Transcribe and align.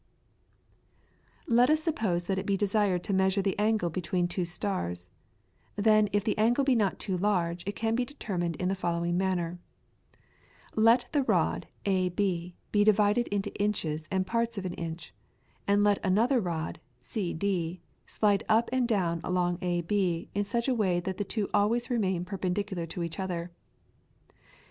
[PLATE: 0.01 0.37
TYCHO'S 0.47 0.97
CROSS 0.97 1.43
STAFF.] 1.43 1.57
Let 1.57 1.69
us 1.69 1.83
suppose 1.83 2.23
that 2.25 2.39
it 2.39 2.45
be 2.47 2.57
desired 2.57 3.03
to 3.03 3.13
measure 3.13 3.43
the 3.43 3.59
angle 3.59 3.91
between 3.91 4.27
two 4.27 4.45
stars, 4.45 5.11
then 5.75 6.09
if 6.11 6.23
the 6.23 6.35
angle 6.39 6.63
be 6.63 6.73
not 6.73 6.97
too 6.97 7.15
large 7.17 7.63
it 7.67 7.75
can 7.75 7.93
be 7.93 8.03
determined 8.03 8.55
in 8.55 8.67
the 8.67 8.73
following 8.73 9.15
manner. 9.15 9.59
Let 10.75 11.05
the 11.11 11.21
rod 11.21 11.67
AB 11.85 12.55
be 12.71 12.83
divided 12.83 13.27
into 13.27 13.53
inches 13.61 14.07
and 14.09 14.25
parts 14.25 14.57
of 14.57 14.65
an 14.65 14.73
inch, 14.73 15.13
and 15.67 15.83
let 15.83 15.99
another 16.03 16.39
rod, 16.41 16.79
CD, 16.99 17.79
slide 18.07 18.43
up 18.49 18.71
and 18.73 18.87
down 18.87 19.21
along 19.23 19.59
AB 19.61 20.29
in 20.33 20.43
such 20.43 20.67
a 20.67 20.73
way 20.73 20.99
that 20.99 21.17
the 21.17 21.23
two 21.23 21.47
always 21.53 21.91
remain 21.91 22.25
perpendicular 22.25 22.87
to 22.87 23.03
each 23.03 23.19
other. 23.19 23.51